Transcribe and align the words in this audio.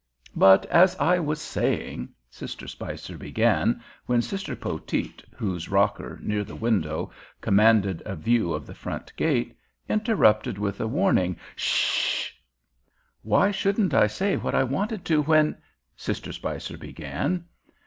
"But 0.35 0.65
as 0.65 0.95
I 0.95 1.19
was 1.19 1.39
saying—" 1.39 2.09
Sister 2.27 2.67
Spicer 2.67 3.19
began, 3.19 3.83
when 4.07 4.23
Sister 4.23 4.55
Poteet, 4.55 5.23
whose 5.35 5.69
rocker, 5.69 6.17
near 6.23 6.43
the 6.43 6.55
window, 6.55 7.11
commanded 7.39 8.01
a 8.03 8.15
view 8.15 8.51
of 8.51 8.65
the 8.65 8.73
front 8.73 9.15
gate, 9.15 9.55
interrupted 9.87 10.57
with 10.57 10.81
a 10.81 10.87
warning, 10.87 11.37
"'Sh 11.55 11.65
'sh." 11.65 12.33
"Why 13.21 13.51
shouldn't 13.51 13.93
I 13.93 14.07
say 14.07 14.37
what 14.37 14.55
I 14.55 14.63
wanted 14.63 15.05
to 15.05 15.21
when—" 15.21 15.55
Sister 15.95 16.33
Spicer 16.33 16.79
began. 16.79 17.45